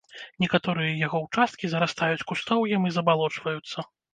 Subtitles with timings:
[0.43, 3.89] Некаторыя яго ўчасткі зарастаюць кустоўем і забалочваюцца.